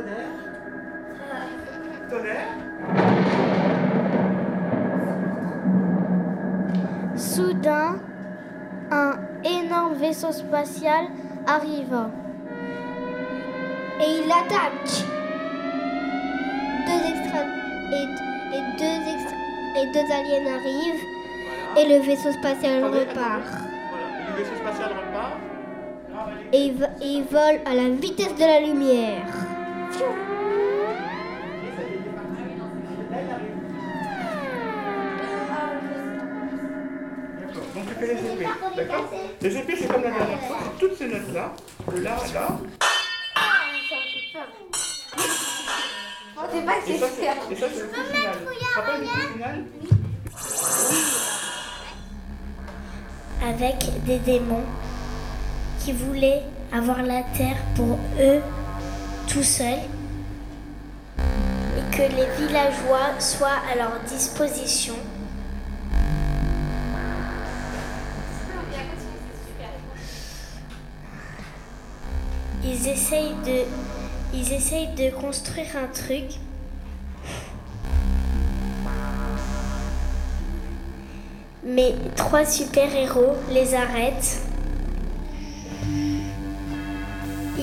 Tonnerre 0.00 0.32
Tonnerre 2.08 2.56
Soudain, 7.16 7.98
un 8.90 9.12
énorme 9.44 9.94
vaisseau 9.94 10.32
spatial 10.32 11.04
arrive. 11.46 11.98
Et 14.00 14.22
il 14.24 14.32
attaque. 14.32 15.04
Deux 16.86 17.02
extra 17.10 17.40
et, 17.92 18.06
et 18.56 18.62
deux 18.78 19.00
extra 19.12 19.36
et 19.76 19.86
deux 19.92 20.12
aliens 20.12 20.54
arrivent 20.54 21.04
et 21.76 21.84
le 21.88 21.98
vaisseau 22.06 22.32
spatial 22.32 22.84
Attendez, 22.84 23.00
repart. 23.00 23.18
attendez. 23.18 23.70
Voilà. 23.90 24.06
Et 24.18 24.30
le 24.30 24.36
vaisseau 24.38 24.56
spatial 24.56 24.90
repart. 24.90 25.36
Et 26.52 26.72
il 27.02 27.22
vole 27.24 27.60
à 27.66 27.74
la 27.74 27.88
vitesse 27.90 28.34
de 28.34 28.40
la 28.40 28.60
lumière. 28.60 29.26
Donc 37.74 37.86
tu 37.88 37.94
fais 37.94 38.06
les 38.06 38.20
épées. 38.20 38.46
D'accord 38.76 39.10
Les 39.40 39.50
c'est 39.50 39.88
comme 39.88 40.02
la 40.02 40.10
dernière 40.10 40.40
fois. 40.42 40.58
Toutes 40.78 40.96
ces 40.96 41.08
notes-là. 41.08 41.52
Là 41.96 42.16
à 42.16 42.34
là. 42.34 42.58
Et 46.86 46.96
ça, 46.96 47.06
c'est 47.72 47.82
le 47.82 47.88
final. 47.88 48.36
Rappelles 48.74 49.00
le 49.00 49.06
final 49.34 49.64
avec 53.42 53.76
des 54.04 54.18
démons 54.18 54.64
qui 55.82 55.92
voulaient 55.92 56.42
avoir 56.72 57.02
la 57.02 57.22
terre 57.36 57.56
pour 57.74 57.98
eux 58.20 58.40
tout 59.32 59.42
seuls 59.44 59.78
et 61.18 61.96
que 61.96 62.02
les 62.02 62.26
villageois 62.36 63.20
soient 63.20 63.60
à 63.70 63.76
leur 63.76 64.00
disposition. 64.08 64.94
Ils 72.64 72.88
essayent 74.52 74.94
de 74.94 75.10
construire 75.10 75.76
un 75.76 75.86
truc. 75.86 76.40
Mais 81.64 81.94
trois 82.16 82.44
super-héros 82.44 83.36
les 83.50 83.74
arrêtent. 83.74 84.49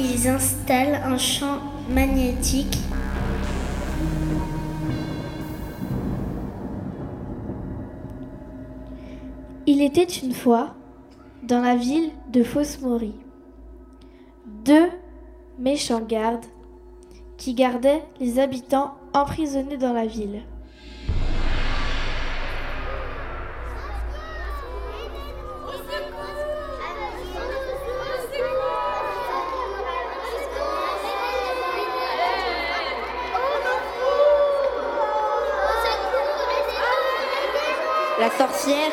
Ils 0.10 0.28
installent 0.28 1.02
un 1.04 1.18
champ 1.18 1.60
magnétique. 1.90 2.78
Il 9.66 9.82
était 9.82 10.04
une 10.04 10.32
fois, 10.32 10.76
dans 11.44 11.60
la 11.60 11.76
ville 11.76 12.12
de 12.32 12.42
Fosmori, 12.42 13.16
deux 14.64 14.88
méchants 15.60 16.00
gardes 16.00 16.46
qui 17.36 17.54
gardaient 17.54 18.04
les 18.22 18.40
habitants 18.40 18.94
emprisonnés 19.14 19.78
dans 19.78 19.94
la 19.94 20.06
ville. 20.06 20.42
La 38.20 38.32
sorcière, 38.32 38.92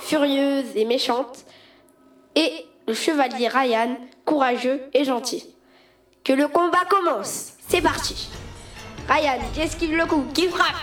furieuse 0.00 0.66
et 0.74 0.84
méchante, 0.84 1.44
et 2.34 2.66
le 2.86 2.94
chevalier 2.94 3.48
Ryan, 3.48 3.96
courageux 4.24 4.80
et 4.92 5.04
gentil. 5.04 5.44
Que 6.24 6.32
le 6.32 6.48
combat 6.48 6.84
commence. 6.88 7.52
C'est 7.68 7.80
parti. 7.80 8.28
Ryan 9.08 9.38
qui 9.54 9.60
esquive 9.60 9.94
le 9.96 10.06
coup, 10.06 10.24
qui 10.34 10.48
frappe? 10.48 10.74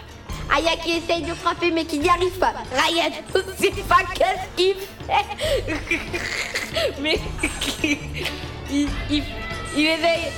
Aya 0.55 0.75
qui 0.77 0.97
essaye 0.97 1.23
de 1.23 1.33
frapper 1.33 1.71
mais 1.71 1.85
qui 1.85 1.97
n'y 1.99 2.07
arrive 2.07 2.37
pas. 2.39 2.53
Ryan, 2.71 3.09
ne 3.35 3.41
sait 3.63 3.71
pas 3.89 3.97
qu'est-ce 4.13 4.55
qu'il 4.55 4.75
fait. 4.75 5.25
mais 7.01 7.19
il, 8.71 8.87
il, 9.09 9.23
il 9.75 9.85
éveille 9.87 10.31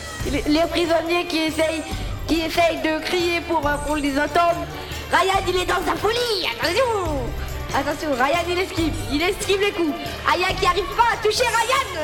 les- 0.47 0.67
prisonniers 0.69 1.25
qui 1.27 1.39
essayent, 1.39 1.83
qui 2.27 2.39
essayent 2.41 2.81
de 2.81 2.99
crier 3.03 3.41
pour 3.41 3.65
euh, 3.67 3.75
qu'on 3.85 3.95
les 3.95 4.17
entende. 4.17 4.65
Ryan, 5.11 5.41
il 5.47 5.55
est 5.55 5.65
dans 5.65 5.83
sa 5.85 5.95
folie. 5.95 6.47
Attention. 6.59 7.23
Attention, 7.73 8.11
Ryan, 8.13 8.43
il 8.49 8.59
esquive. 8.59 8.93
Il 9.11 9.21
esquive 9.21 9.61
les 9.61 9.71
coups. 9.71 9.95
Aya 10.31 10.53
qui 10.59 10.65
arrive 10.65 10.95
pas 10.95 11.13
à 11.13 11.17
toucher 11.23 11.45
Ryan. 11.45 12.03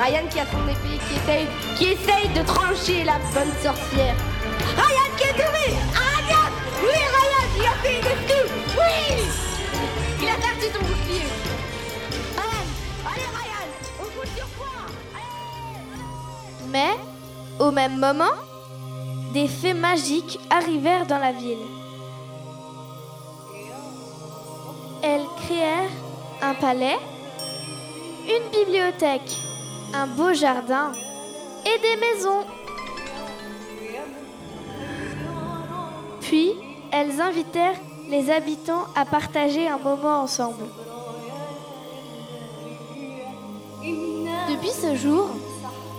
Ryan 0.00 0.26
qui 0.30 0.40
a 0.40 0.44
son 0.46 0.68
épée, 0.68 0.98
qui 1.08 1.16
essaye, 1.16 1.46
qui 1.76 1.84
essaye 1.92 2.28
de 2.28 2.42
trancher 2.46 3.04
la 3.04 3.18
bonne 3.32 3.52
sorcière. 3.62 4.14
Ryan 4.76 5.10
qui 5.16 5.24
est 5.24 5.32
tombé 5.32 5.66
Ryan 5.94 6.50
Oui, 6.82 6.92
Ryan, 6.92 7.46
il 7.56 7.66
a 7.66 7.74
fait 7.82 7.98
une 7.98 8.06
esquive 8.06 8.52
Oui 8.76 9.24
Il 10.20 10.28
a 10.28 10.34
perdu 10.34 10.66
son 10.72 10.84
bouclier 10.84 11.26
Ryan 12.36 12.66
Allez, 13.06 13.28
Ryan 13.38 13.68
On 14.00 14.04
compte 14.04 14.32
sur 14.36 14.46
toi 14.58 14.74
Mais, 16.68 16.94
au 17.58 17.70
même 17.70 17.98
moment, 17.98 18.34
des 19.32 19.48
fées 19.48 19.74
magiques 19.74 20.38
arrivèrent 20.50 21.06
dans 21.06 21.18
la 21.18 21.32
ville. 21.32 21.66
Elles 25.02 25.26
créèrent 25.44 25.90
un 26.42 26.54
palais, 26.54 26.98
une 28.26 28.50
bibliothèque, 28.50 29.36
un 29.94 30.06
beau 30.06 30.32
jardin 30.32 30.92
et 31.64 31.78
des 31.80 31.96
maisons. 32.00 32.44
Puis, 36.20 36.52
elles 36.90 37.20
invitèrent 37.20 37.80
les 38.08 38.30
habitants 38.30 38.84
à 38.94 39.04
partager 39.04 39.68
un 39.68 39.78
moment 39.78 40.22
ensemble. 40.22 40.64
Depuis 44.48 44.70
ce 44.70 44.94
jour, 44.94 45.28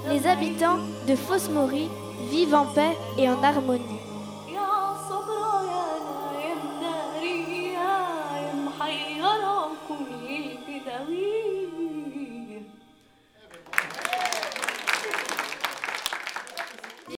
les 0.10 0.26
habitants 0.26 0.78
de 1.08 1.16
Fosmori 1.16 1.90
vivent 2.30 2.54
en 2.54 2.66
paix 2.66 2.98
et 3.18 3.30
en 3.30 3.42
harmonie. 3.44 3.84